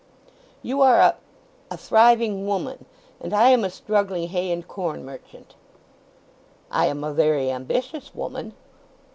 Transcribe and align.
"You 0.63 0.81
are 0.81 0.99
a—a 0.99 1.77
thriving 1.77 2.47
woman; 2.47 2.85
and 3.19 3.35
I 3.35 3.49
am 3.49 3.63
a 3.63 3.69
struggling 3.69 4.29
hay 4.29 4.49
and 4.51 4.67
corn 4.67 5.05
merchant." 5.05 5.53
"I 6.71 6.87
am 6.87 7.03
a 7.03 7.13
very 7.13 7.51
ambitious 7.51 8.15
woman." 8.15 8.53